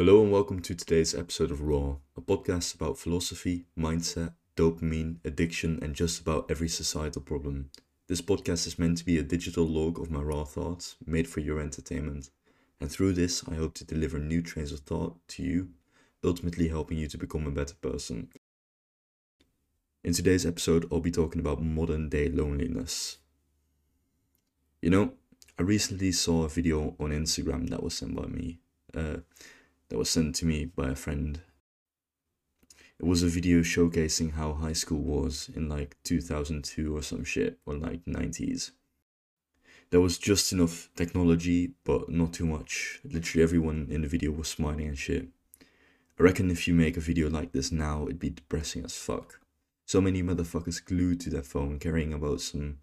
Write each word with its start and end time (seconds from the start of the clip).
Hello 0.00 0.22
and 0.22 0.32
welcome 0.32 0.60
to 0.60 0.74
today's 0.74 1.14
episode 1.14 1.50
of 1.50 1.60
Raw, 1.60 1.96
a 2.16 2.22
podcast 2.22 2.74
about 2.74 2.96
philosophy, 2.96 3.66
mindset, 3.78 4.32
dopamine, 4.56 5.16
addiction, 5.26 5.78
and 5.82 5.94
just 5.94 6.22
about 6.22 6.50
every 6.50 6.70
societal 6.70 7.20
problem. 7.20 7.68
This 8.06 8.22
podcast 8.22 8.66
is 8.66 8.78
meant 8.78 8.96
to 8.96 9.04
be 9.04 9.18
a 9.18 9.22
digital 9.22 9.66
log 9.66 10.00
of 10.00 10.10
my 10.10 10.22
raw 10.22 10.44
thoughts, 10.44 10.96
made 11.04 11.28
for 11.28 11.40
your 11.40 11.60
entertainment. 11.60 12.30
And 12.80 12.90
through 12.90 13.12
this, 13.12 13.46
I 13.46 13.56
hope 13.56 13.74
to 13.74 13.84
deliver 13.84 14.18
new 14.18 14.40
trains 14.40 14.72
of 14.72 14.80
thought 14.80 15.18
to 15.28 15.42
you, 15.42 15.68
ultimately 16.24 16.68
helping 16.68 16.96
you 16.96 17.06
to 17.06 17.18
become 17.18 17.46
a 17.46 17.50
better 17.50 17.74
person. 17.74 18.30
In 20.02 20.14
today's 20.14 20.46
episode, 20.46 20.88
I'll 20.90 21.00
be 21.00 21.10
talking 21.10 21.42
about 21.42 21.62
modern 21.62 22.08
day 22.08 22.30
loneliness. 22.30 23.18
You 24.80 24.88
know, 24.88 25.12
I 25.58 25.62
recently 25.62 26.10
saw 26.12 26.44
a 26.44 26.48
video 26.48 26.96
on 26.98 27.10
Instagram 27.10 27.68
that 27.68 27.82
was 27.82 27.92
sent 27.92 28.14
by 28.14 28.28
me. 28.28 28.60
Uh, 28.96 29.18
that 29.90 29.98
was 29.98 30.08
sent 30.08 30.34
to 30.36 30.46
me 30.46 30.64
by 30.64 30.88
a 30.88 30.94
friend. 30.94 31.42
It 32.98 33.06
was 33.06 33.22
a 33.22 33.28
video 33.28 33.60
showcasing 33.60 34.32
how 34.32 34.54
high 34.54 34.72
school 34.72 35.00
was 35.00 35.50
in 35.54 35.68
like 35.68 35.96
2002 36.04 36.96
or 36.96 37.02
some 37.02 37.24
shit, 37.24 37.58
or 37.66 37.74
like 37.74 38.04
90s. 38.04 38.70
There 39.90 40.00
was 40.00 40.18
just 40.18 40.52
enough 40.52 40.88
technology, 40.94 41.72
but 41.84 42.08
not 42.08 42.32
too 42.32 42.46
much. 42.46 43.00
Literally 43.04 43.42
everyone 43.42 43.88
in 43.90 44.02
the 44.02 44.08
video 44.08 44.30
was 44.30 44.46
smiling 44.46 44.86
and 44.86 44.98
shit. 44.98 45.28
I 45.60 46.22
reckon 46.22 46.50
if 46.50 46.68
you 46.68 46.74
make 46.74 46.96
a 46.96 47.00
video 47.00 47.28
like 47.28 47.50
this 47.50 47.72
now, 47.72 48.04
it'd 48.04 48.20
be 48.20 48.30
depressing 48.30 48.84
as 48.84 48.96
fuck. 48.96 49.40
So 49.86 50.00
many 50.00 50.22
motherfuckers 50.22 50.84
glued 50.84 51.20
to 51.22 51.30
their 51.30 51.42
phone 51.42 51.80
caring 51.80 52.12
about 52.12 52.40
some 52.40 52.78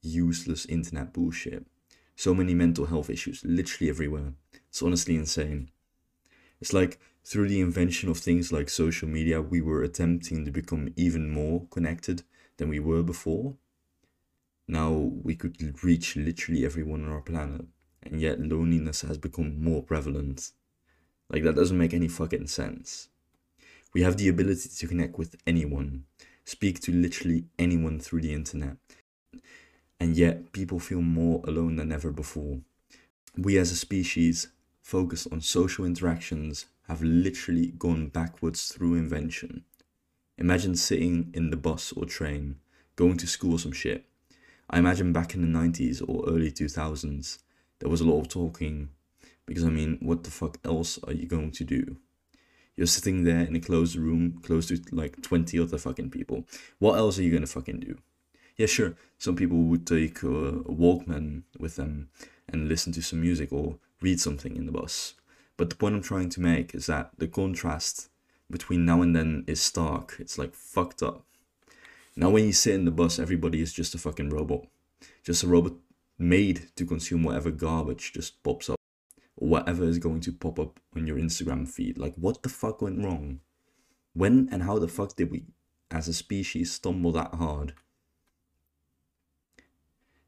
useless 0.00 0.64
internet 0.66 1.12
bullshit. 1.12 1.66
So 2.14 2.34
many 2.34 2.54
mental 2.54 2.86
health 2.86 3.10
issues, 3.10 3.42
literally 3.44 3.90
everywhere. 3.90 4.34
It's 4.68 4.82
honestly 4.82 5.16
insane. 5.16 5.71
It's 6.62 6.72
like 6.72 7.00
through 7.24 7.48
the 7.48 7.60
invention 7.60 8.08
of 8.08 8.18
things 8.18 8.52
like 8.52 8.70
social 8.70 9.08
media, 9.08 9.42
we 9.42 9.60
were 9.60 9.82
attempting 9.82 10.44
to 10.44 10.52
become 10.52 10.94
even 10.96 11.28
more 11.28 11.66
connected 11.72 12.22
than 12.56 12.68
we 12.68 12.78
were 12.78 13.02
before. 13.02 13.56
Now 14.68 14.92
we 14.92 15.34
could 15.34 15.82
reach 15.82 16.14
literally 16.14 16.64
everyone 16.64 17.04
on 17.04 17.10
our 17.10 17.20
planet, 17.20 17.66
and 18.04 18.20
yet 18.20 18.38
loneliness 18.38 19.00
has 19.00 19.18
become 19.18 19.60
more 19.60 19.82
prevalent. 19.82 20.52
Like, 21.28 21.42
that 21.42 21.56
doesn't 21.56 21.76
make 21.76 21.94
any 21.94 22.06
fucking 22.06 22.46
sense. 22.46 23.08
We 23.92 24.02
have 24.02 24.16
the 24.16 24.28
ability 24.28 24.68
to 24.68 24.86
connect 24.86 25.18
with 25.18 25.34
anyone, 25.44 26.04
speak 26.44 26.78
to 26.82 26.92
literally 26.92 27.46
anyone 27.58 27.98
through 27.98 28.20
the 28.20 28.34
internet, 28.34 28.76
and 29.98 30.16
yet 30.16 30.52
people 30.52 30.78
feel 30.78 31.02
more 31.02 31.42
alone 31.44 31.74
than 31.74 31.90
ever 31.90 32.12
before. 32.12 32.60
We 33.36 33.58
as 33.58 33.72
a 33.72 33.76
species 33.76 34.46
focused 34.82 35.28
on 35.32 35.40
social 35.40 35.84
interactions 35.84 36.66
have 36.88 37.02
literally 37.02 37.68
gone 37.78 38.08
backwards 38.08 38.72
through 38.72 38.94
invention. 38.94 39.64
Imagine 40.36 40.74
sitting 40.74 41.30
in 41.32 41.50
the 41.50 41.56
bus 41.56 41.92
or 41.92 42.04
train, 42.04 42.56
going 42.96 43.16
to 43.18 43.26
school 43.26 43.54
or 43.54 43.58
some 43.58 43.72
shit. 43.72 44.04
I 44.68 44.78
imagine 44.78 45.12
back 45.12 45.34
in 45.34 45.42
the 45.42 45.58
90s 45.58 46.02
or 46.06 46.28
early 46.28 46.50
2000s, 46.50 47.38
there 47.78 47.88
was 47.90 48.00
a 48.00 48.04
lot 48.04 48.20
of 48.20 48.28
talking 48.28 48.90
because 49.46 49.64
I 49.64 49.68
mean, 49.68 49.98
what 50.00 50.24
the 50.24 50.30
fuck 50.30 50.58
else 50.64 50.98
are 51.04 51.12
you 51.12 51.26
going 51.26 51.52
to 51.52 51.64
do? 51.64 51.96
You're 52.76 52.86
sitting 52.86 53.24
there 53.24 53.42
in 53.42 53.54
a 53.54 53.60
closed 53.60 53.96
room, 53.96 54.40
close 54.42 54.66
to 54.68 54.80
like 54.90 55.20
20 55.22 55.58
other 55.58 55.78
fucking 55.78 56.10
people. 56.10 56.46
What 56.78 56.96
else 56.96 57.18
are 57.18 57.22
you 57.22 57.32
gonna 57.32 57.46
fucking 57.46 57.80
do? 57.80 57.98
Yeah, 58.56 58.66
sure, 58.66 58.94
some 59.18 59.36
people 59.36 59.58
would 59.58 59.86
take 59.86 60.22
a 60.22 60.26
Walkman 60.26 61.42
with 61.58 61.76
them 61.76 62.08
and 62.48 62.68
listen 62.68 62.92
to 62.94 63.02
some 63.02 63.20
music 63.20 63.52
or 63.52 63.78
read 64.02 64.20
something 64.20 64.56
in 64.56 64.66
the 64.66 64.72
bus. 64.72 65.14
But 65.56 65.70
the 65.70 65.76
point 65.76 65.94
I'm 65.94 66.02
trying 66.02 66.30
to 66.30 66.40
make 66.40 66.74
is 66.74 66.86
that 66.86 67.10
the 67.18 67.28
contrast 67.28 68.08
between 68.50 68.84
now 68.84 69.02
and 69.02 69.14
then 69.14 69.44
is 69.46 69.60
stark. 69.60 70.16
It's 70.18 70.38
like 70.38 70.54
fucked 70.54 71.02
up. 71.02 71.24
Now, 72.14 72.30
when 72.30 72.44
you 72.44 72.52
sit 72.52 72.74
in 72.74 72.84
the 72.84 72.90
bus, 72.90 73.18
everybody 73.18 73.62
is 73.62 73.72
just 73.72 73.94
a 73.94 73.98
fucking 73.98 74.30
robot. 74.30 74.66
Just 75.24 75.42
a 75.42 75.46
robot 75.46 75.74
made 76.18 76.68
to 76.76 76.84
consume 76.84 77.22
whatever 77.22 77.50
garbage 77.50 78.12
just 78.12 78.42
pops 78.42 78.68
up 78.68 78.76
or 79.36 79.48
whatever 79.48 79.84
is 79.84 79.98
going 79.98 80.20
to 80.20 80.32
pop 80.32 80.58
up 80.58 80.78
on 80.94 81.06
your 81.06 81.16
Instagram 81.16 81.66
feed. 81.66 81.98
Like, 81.98 82.14
what 82.16 82.42
the 82.42 82.48
fuck 82.48 82.82
went 82.82 83.04
wrong? 83.04 83.40
When 84.12 84.48
and 84.52 84.62
how 84.62 84.78
the 84.78 84.88
fuck 84.88 85.16
did 85.16 85.30
we, 85.30 85.44
as 85.90 86.06
a 86.06 86.12
species, 86.12 86.72
stumble 86.72 87.12
that 87.12 87.34
hard? 87.34 87.72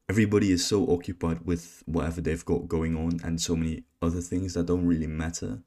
Everybody 0.07 0.51
is 0.51 0.65
so 0.65 0.85
occupied 0.93 1.39
with 1.45 1.83
whatever 1.85 2.21
they've 2.21 2.45
got 2.45 2.67
going 2.67 2.95
on 2.95 3.19
and 3.23 3.41
so 3.41 3.55
many 3.55 3.83
other 4.01 4.21
things 4.21 4.53
that 4.53 4.67
don't 4.67 4.85
really 4.85 5.07
matter 5.07 5.59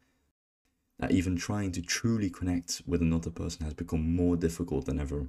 that 0.98 1.10
even 1.12 1.36
trying 1.36 1.72
to 1.72 1.82
truly 1.82 2.30
connect 2.30 2.82
with 2.86 3.00
another 3.00 3.30
person 3.30 3.64
has 3.64 3.74
become 3.74 4.14
more 4.14 4.36
difficult 4.36 4.86
than 4.86 5.00
ever. 5.00 5.28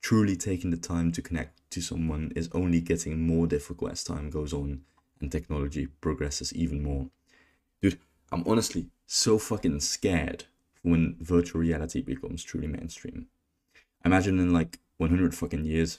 Truly 0.00 0.36
taking 0.36 0.70
the 0.70 0.76
time 0.76 1.12
to 1.12 1.22
connect 1.22 1.68
to 1.70 1.80
someone 1.80 2.32
is 2.34 2.48
only 2.52 2.80
getting 2.80 3.20
more 3.20 3.46
difficult 3.46 3.92
as 3.92 4.04
time 4.04 4.30
goes 4.30 4.52
on 4.52 4.82
and 5.20 5.30
technology 5.30 5.86
progresses 6.00 6.52
even 6.54 6.82
more. 6.82 7.08
Dude, 7.82 7.98
I'm 8.30 8.44
honestly 8.46 8.86
so 9.06 9.38
fucking 9.38 9.80
scared 9.80 10.44
when 10.82 11.16
virtual 11.20 11.60
reality 11.60 12.02
becomes 12.02 12.44
truly 12.44 12.68
mainstream. 12.68 13.26
Imagine 14.04 14.38
in 14.38 14.52
like 14.52 14.78
100 14.98 15.34
fucking 15.34 15.64
years, 15.64 15.98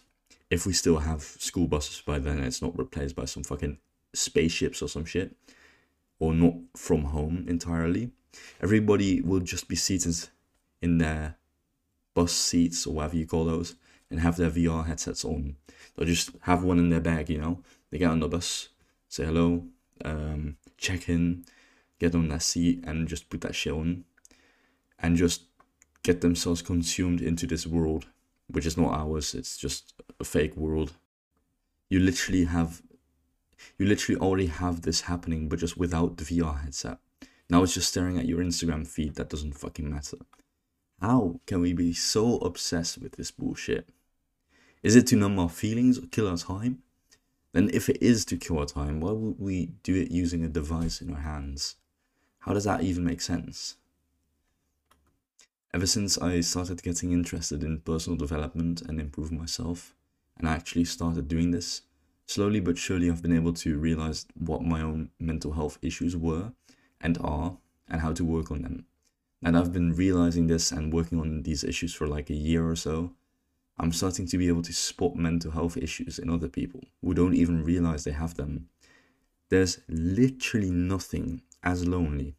if 0.50 0.66
we 0.66 0.74
still 0.74 1.00
have 1.00 1.22
school 1.22 1.68
buses 1.68 2.02
by 2.06 2.20
then, 2.20 2.40
it's 2.40 2.62
not 2.62 2.78
replaced 2.78 3.16
by 3.16 3.26
some 3.26 3.44
fucking 3.44 3.78
spaceships 4.14 4.82
or 4.82 4.88
some 4.88 5.06
shit, 5.06 5.36
or 6.20 6.34
not 6.34 6.56
from 6.76 7.06
home 7.06 7.46
entirely. 7.48 8.12
Everybody 8.62 9.22
will 9.22 9.40
just 9.40 9.68
be 9.68 9.76
seated 9.76 10.16
in 10.82 10.98
their 10.98 11.36
bus 12.14 12.34
seats 12.34 12.86
or 12.86 12.96
whatever 12.96 13.18
you 13.18 13.28
call 13.28 13.46
those 13.46 13.76
and 14.10 14.20
have 14.20 14.38
their 14.38 14.50
VR 14.50 14.86
headsets 14.86 15.24
on. 15.24 15.56
They'll 15.96 16.08
just 16.08 16.32
have 16.42 16.64
one 16.64 16.80
in 16.80 16.90
their 16.90 17.00
bag, 17.00 17.30
you 17.30 17.38
know. 17.38 17.62
They 17.92 17.98
get 17.98 18.10
on 18.10 18.20
the 18.20 18.28
bus, 18.28 18.70
say 19.08 19.26
hello, 19.26 19.66
um, 20.04 20.58
check 20.78 21.10
in, 21.10 21.46
get 22.00 22.16
on 22.16 22.30
their 22.30 22.40
seat, 22.40 22.84
and 22.86 23.08
just 23.08 23.30
put 23.30 23.42
that 23.42 23.56
shit 23.56 23.74
on, 23.74 24.06
and 24.98 25.16
just 25.16 25.44
get 26.04 26.22
themselves 26.22 26.62
consumed 26.62 27.22
into 27.22 27.46
this 27.46 27.68
world 27.68 28.08
which 28.50 28.66
is 28.66 28.78
not 28.78 28.94
ours. 28.94 29.36
It's 29.36 29.58
just 29.58 29.94
a 30.20 30.24
fake 30.24 30.56
world. 30.56 30.94
You 31.90 32.00
literally 32.00 32.46
have, 32.46 32.82
you 33.78 33.86
literally 33.86 34.20
already 34.20 34.48
have 34.48 34.82
this 34.82 35.02
happening, 35.02 35.50
but 35.50 35.60
just 35.60 35.78
without 35.78 36.18
the 36.18 36.24
VR 36.24 36.62
headset. 36.62 37.00
Now 37.50 37.64
it's 37.64 37.74
just 37.74 37.90
staring 37.90 38.18
at 38.18 38.28
your 38.28 38.40
Instagram 38.40 38.88
feed 38.88 39.16
that 39.16 39.30
doesn't 39.30 39.58
fucking 39.58 39.90
matter. 39.90 40.18
How 41.02 41.40
can 41.48 41.62
we 41.62 41.74
be 41.74 41.94
so 41.94 42.38
obsessed 42.38 42.98
with 42.98 43.14
this 43.14 43.32
bullshit? 43.32 43.90
Is 44.84 44.96
it 44.96 45.08
to 45.08 45.16
numb 45.16 45.40
our 45.40 45.50
feelings 45.50 45.98
or 45.98 46.08
kill 46.08 46.28
our 46.28 46.38
time? 46.38 46.80
Then 47.54 47.70
if 47.74 47.90
it 47.90 48.02
is 48.02 48.26
to 48.26 48.38
kill 48.38 48.60
our 48.60 48.66
time, 48.66 49.00
why 49.00 49.12
would 49.12 49.40
we 49.40 49.72
do 49.84 49.96
it 49.96 50.12
using 50.12 50.44
a 50.44 50.50
device 50.50 51.02
in 51.02 51.14
our 51.14 51.22
hands? 51.22 51.76
How 52.40 52.54
does 52.54 52.66
that 52.66 52.84
even 52.84 53.04
make 53.04 53.22
sense? 53.22 53.76
Ever 55.72 55.86
since 55.86 56.18
I 56.18 56.42
started 56.42 56.82
getting 56.82 57.12
interested 57.12 57.64
in 57.64 57.82
personal 57.82 58.18
development 58.18 58.82
and 58.82 59.00
improving 59.00 59.38
myself, 59.38 59.94
and 60.36 60.50
I 60.50 60.54
actually 60.54 60.86
started 60.86 61.28
doing 61.28 61.52
this, 61.52 61.84
slowly 62.26 62.60
but 62.60 62.80
surely 62.80 63.10
I've 63.10 63.22
been 63.22 63.36
able 63.36 63.54
to 63.54 63.78
realize 63.78 64.26
what 64.34 64.64
my 64.64 64.82
own 64.82 65.12
mental 65.20 65.52
health 65.52 65.78
issues 65.84 66.18
were 66.18 66.54
and 67.00 67.20
are, 67.20 67.58
and 67.88 68.02
how 68.02 68.14
to 68.14 68.26
work 68.26 68.50
on 68.50 68.64
them. 68.64 68.86
And 69.44 69.56
I've 69.56 69.72
been 69.72 69.94
realizing 69.94 70.48
this 70.48 70.72
and 70.72 70.92
working 70.92 71.20
on 71.20 71.44
these 71.44 71.64
issues 71.64 71.94
for 71.94 72.08
like 72.08 72.32
a 72.32 72.36
year 72.36 72.68
or 72.68 72.76
so. 72.76 73.14
I'm 73.78 73.92
starting 73.92 74.26
to 74.28 74.38
be 74.40 74.48
able 74.48 74.64
to 74.64 74.74
spot 74.74 75.16
mental 75.16 75.52
health 75.52 75.78
issues 75.78 76.18
in 76.18 76.32
other 76.32 76.50
people 76.50 76.84
who 77.02 77.14
don't 77.14 77.36
even 77.36 77.64
realize 77.64 78.04
they 78.04 78.12
have 78.12 78.34
them. 78.34 78.70
There's 79.50 79.82
literally 79.88 80.72
nothing 80.72 81.44
as 81.64 81.88
lonely 81.88 82.36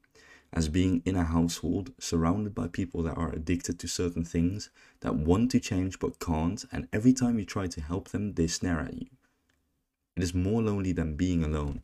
as 0.52 0.68
being 0.68 1.00
in 1.04 1.14
a 1.14 1.24
household 1.24 1.92
surrounded 1.98 2.54
by 2.54 2.66
people 2.66 3.02
that 3.04 3.16
are 3.16 3.32
addicted 3.32 3.78
to 3.78 3.86
certain 3.86 4.24
things, 4.24 4.70
that 5.00 5.14
want 5.14 5.50
to 5.52 5.60
change 5.60 5.98
but 6.00 6.18
can't, 6.18 6.64
and 6.72 6.88
every 6.92 7.12
time 7.12 7.38
you 7.38 7.44
try 7.44 7.66
to 7.68 7.80
help 7.80 8.08
them, 8.08 8.34
they 8.34 8.46
snare 8.46 8.80
at 8.80 8.94
you. 8.94 9.06
It 10.16 10.24
is 10.24 10.34
more 10.34 10.60
lonely 10.60 10.92
than 10.92 11.14
being 11.14 11.44
alone. 11.44 11.82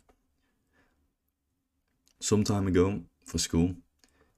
Some 2.19 2.43
time 2.43 2.67
ago, 2.67 3.03
for 3.25 3.39
school, 3.39 3.77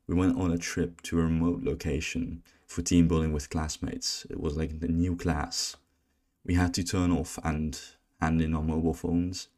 we 0.06 0.14
went 0.14 0.38
on 0.38 0.52
a 0.52 0.58
trip 0.58 1.00
to 1.02 1.18
a 1.20 1.22
remote 1.22 1.62
location 1.62 2.42
for 2.66 2.82
team 2.82 3.08
building 3.08 3.32
with 3.32 3.50
classmates. 3.50 4.26
It 4.28 4.40
was 4.40 4.56
like 4.56 4.80
the 4.80 4.88
new 4.88 5.16
class. 5.16 5.76
We 6.44 6.54
had 6.54 6.74
to 6.74 6.84
turn 6.84 7.10
off 7.10 7.38
and 7.42 7.80
hand 8.20 8.42
in 8.42 8.54
our 8.54 8.62
mobile 8.62 8.94
phones 8.94 9.48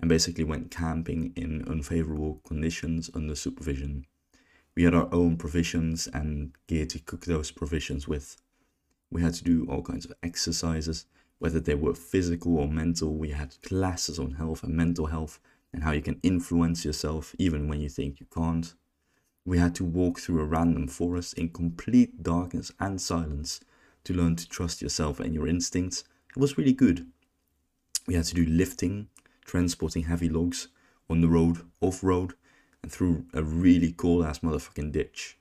and 0.00 0.08
basically 0.08 0.44
went 0.44 0.70
camping 0.70 1.32
in 1.36 1.66
unfavorable 1.68 2.40
conditions 2.44 3.10
under 3.14 3.34
supervision 3.34 4.06
we 4.76 4.82
had 4.82 4.94
our 4.94 5.08
own 5.12 5.36
provisions 5.36 6.08
and 6.08 6.52
gear 6.66 6.86
to 6.86 6.98
cook 6.98 7.26
those 7.26 7.50
provisions 7.50 8.08
with. 8.08 8.36
We 9.10 9.22
had 9.22 9.34
to 9.34 9.44
do 9.44 9.66
all 9.68 9.82
kinds 9.82 10.04
of 10.04 10.12
exercises, 10.22 11.06
whether 11.38 11.60
they 11.60 11.74
were 11.74 11.94
physical 11.94 12.58
or 12.58 12.68
mental. 12.68 13.14
We 13.14 13.30
had 13.30 13.60
classes 13.62 14.18
on 14.18 14.32
health 14.32 14.64
and 14.64 14.74
mental 14.74 15.06
health 15.06 15.38
and 15.72 15.84
how 15.84 15.92
you 15.92 16.02
can 16.02 16.18
influence 16.22 16.84
yourself 16.84 17.34
even 17.38 17.68
when 17.68 17.80
you 17.80 17.88
think 17.88 18.18
you 18.18 18.26
can't. 18.34 18.74
We 19.44 19.58
had 19.58 19.74
to 19.76 19.84
walk 19.84 20.18
through 20.18 20.40
a 20.40 20.44
random 20.44 20.88
forest 20.88 21.34
in 21.34 21.50
complete 21.50 22.22
darkness 22.22 22.72
and 22.80 23.00
silence 23.00 23.60
to 24.04 24.14
learn 24.14 24.36
to 24.36 24.48
trust 24.48 24.82
yourself 24.82 25.20
and 25.20 25.34
your 25.34 25.46
instincts. 25.46 26.04
It 26.34 26.40
was 26.40 26.58
really 26.58 26.72
good. 26.72 27.06
We 28.06 28.14
had 28.14 28.24
to 28.24 28.34
do 28.34 28.44
lifting, 28.46 29.08
transporting 29.44 30.04
heavy 30.04 30.28
logs 30.28 30.68
on 31.08 31.20
the 31.20 31.28
road, 31.28 31.58
off 31.80 32.02
road, 32.02 32.34
and 32.84 32.92
through 32.92 33.24
a 33.32 33.42
really 33.42 33.94
cool 33.96 34.22
ass 34.22 34.40
motherfucking 34.40 34.92
ditch. 34.92 35.38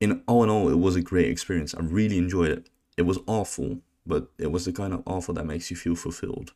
In 0.00 0.22
all 0.26 0.44
in 0.44 0.50
all, 0.50 0.68
it 0.68 0.78
was 0.78 0.94
a 0.94 1.00
great 1.00 1.30
experience. 1.30 1.74
I 1.74 1.80
really 1.80 2.18
enjoyed 2.18 2.50
it. 2.50 2.68
It 2.98 3.02
was 3.02 3.18
awful, 3.26 3.80
but 4.06 4.28
it 4.36 4.52
was 4.52 4.66
the 4.66 4.72
kind 4.72 4.92
of 4.92 5.02
awful 5.06 5.32
that 5.34 5.46
makes 5.46 5.70
you 5.70 5.78
feel 5.78 5.94
fulfilled. 5.94 6.52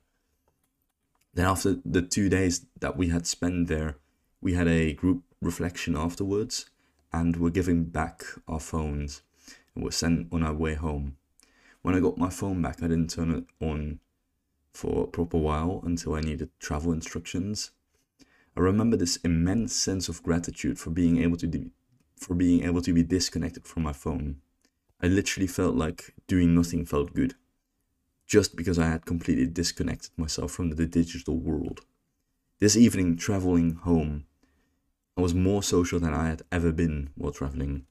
Then 1.32 1.46
after 1.46 1.76
the 1.82 2.02
two 2.02 2.28
days 2.28 2.66
that 2.80 2.98
we 2.98 3.08
had 3.08 3.26
spent 3.26 3.68
there, 3.68 3.96
we 4.42 4.52
had 4.52 4.68
a 4.68 4.92
group 4.92 5.22
reflection 5.40 5.96
afterwards, 5.96 6.66
and 7.10 7.36
we're 7.36 7.48
giving 7.48 7.84
back 7.84 8.22
our 8.46 8.60
phones, 8.60 9.22
and 9.74 9.82
we're 9.82 9.92
sent 9.92 10.30
on 10.30 10.42
our 10.42 10.52
way 10.52 10.74
home. 10.74 11.16
When 11.80 11.94
I 11.94 12.00
got 12.00 12.18
my 12.18 12.28
phone 12.28 12.60
back, 12.60 12.82
I 12.82 12.88
didn't 12.88 13.10
turn 13.10 13.30
it 13.30 13.44
on 13.66 14.00
for 14.74 15.04
a 15.04 15.06
proper 15.06 15.38
while 15.38 15.80
until 15.84 16.14
I 16.14 16.20
needed 16.20 16.50
travel 16.60 16.92
instructions. 16.92 17.70
I 18.56 18.60
remember 18.60 18.96
this 18.96 19.16
immense 19.16 19.74
sense 19.74 20.08
of 20.08 20.22
gratitude 20.22 20.78
for 20.78 20.90
being 20.90 21.18
able 21.18 21.36
to 21.38 21.46
de- 21.46 21.70
for 22.16 22.34
being 22.34 22.62
able 22.62 22.80
to 22.82 22.92
be 22.92 23.02
disconnected 23.02 23.66
from 23.66 23.82
my 23.82 23.92
phone. 23.92 24.36
I 25.02 25.08
literally 25.08 25.48
felt 25.48 25.74
like 25.74 26.14
doing 26.28 26.54
nothing 26.54 26.86
felt 26.86 27.14
good, 27.14 27.34
just 28.26 28.56
because 28.56 28.78
I 28.78 28.86
had 28.86 29.06
completely 29.06 29.46
disconnected 29.46 30.12
myself 30.16 30.52
from 30.52 30.70
the 30.70 30.86
digital 30.86 31.36
world. 31.36 31.80
This 32.60 32.76
evening, 32.76 33.16
traveling 33.16 33.74
home, 33.74 34.26
I 35.16 35.20
was 35.20 35.34
more 35.34 35.62
social 35.62 35.98
than 35.98 36.14
I 36.14 36.28
had 36.28 36.42
ever 36.52 36.72
been 36.72 37.10
while 37.16 37.32
traveling. 37.32 37.86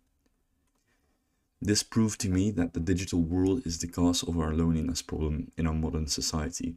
This 1.61 1.83
proved 1.83 2.19
to 2.21 2.29
me 2.29 2.51
that 2.51 2.73
the 2.73 2.79
digital 2.79 3.21
world 3.21 3.65
is 3.65 3.79
the 3.79 3.87
cause 3.87 4.23
of 4.23 4.37
our 4.37 4.53
loneliness 4.53 5.01
problem 5.01 5.51
in 5.57 5.67
our 5.67 5.73
modern 5.73 6.07
society. 6.07 6.75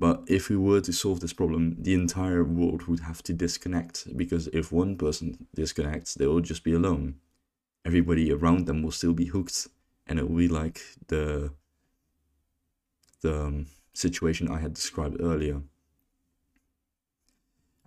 But 0.00 0.22
if 0.26 0.48
we 0.48 0.56
were 0.56 0.80
to 0.80 0.94
solve 0.94 1.20
this 1.20 1.34
problem, 1.34 1.76
the 1.78 1.92
entire 1.92 2.42
world 2.42 2.84
would 2.84 3.00
have 3.00 3.22
to 3.24 3.34
disconnect 3.34 4.16
because 4.16 4.48
if 4.48 4.72
one 4.72 4.96
person 4.96 5.46
disconnects, 5.54 6.14
they 6.14 6.26
will 6.26 6.40
just 6.40 6.64
be 6.64 6.72
alone. 6.72 7.16
Everybody 7.84 8.32
around 8.32 8.66
them 8.66 8.82
will 8.82 8.92
still 8.92 9.12
be 9.12 9.26
hooked, 9.26 9.68
and 10.06 10.18
it 10.18 10.26
will 10.26 10.38
be 10.38 10.48
like 10.48 10.80
the 11.08 11.52
the 13.20 13.42
um, 13.44 13.66
situation 13.92 14.48
I 14.48 14.60
had 14.60 14.72
described 14.72 15.20
earlier. 15.20 15.60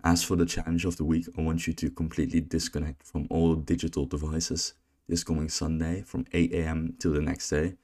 As 0.04 0.22
for 0.22 0.36
the 0.36 0.46
challenge 0.46 0.84
of 0.84 0.96
the 0.96 1.04
week, 1.04 1.26
I 1.36 1.40
want 1.42 1.66
you 1.66 1.72
to 1.72 1.90
completely 1.90 2.40
disconnect 2.40 3.02
from 3.02 3.26
all 3.28 3.56
digital 3.56 4.06
devices 4.06 4.74
this 5.08 5.24
coming 5.24 5.48
Sunday 5.48 6.02
from 6.02 6.26
8 6.32 6.52
a.m. 6.52 6.94
till 7.00 7.12
the 7.12 7.20
next 7.20 7.50
day 7.50 7.74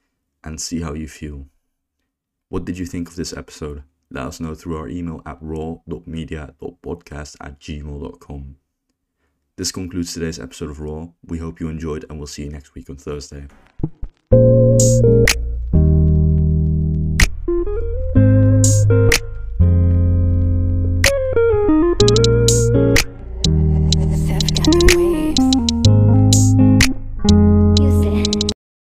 and 0.41 0.61
see 0.61 0.81
how 0.81 0.93
you 0.93 1.09
feel. 1.09 1.47
What 2.47 2.63
did 2.63 2.77
you 2.77 2.85
think 2.85 3.09
of 3.09 3.15
this 3.15 3.33
episode? 3.33 3.83
Let 4.11 4.25
us 4.25 4.41
know 4.41 4.53
through 4.53 4.75
our 4.75 4.89
email 4.89 5.21
at 5.25 5.37
raw.media.podcast 5.39 7.37
at 7.39 7.59
gmail.com. 7.61 8.55
This 9.55 9.71
concludes 9.71 10.13
today's 10.13 10.37
episode 10.39 10.69
of 10.69 10.81
Raw. 10.81 11.07
We 11.25 11.37
hope 11.37 11.61
you 11.61 11.69
enjoyed 11.69 12.05
and 12.09 12.17
we'll 12.19 12.27
see 12.27 12.43
you 12.43 12.49
next 12.49 12.75
week 12.75 12.89
on 12.89 12.97
Thursday. 12.97 13.47